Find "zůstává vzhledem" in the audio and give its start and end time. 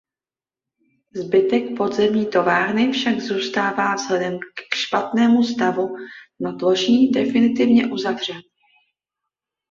3.19-4.39